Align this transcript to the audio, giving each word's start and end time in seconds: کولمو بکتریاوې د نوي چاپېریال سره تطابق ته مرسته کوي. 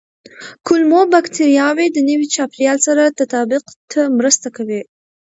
کولمو 0.65 1.01
بکتریاوې 1.13 1.87
د 1.91 1.97
نوي 2.09 2.27
چاپېریال 2.35 2.79
سره 2.87 3.13
تطابق 3.19 3.63
ته 3.91 4.01
مرسته 4.19 4.47
کوي. 4.55 4.81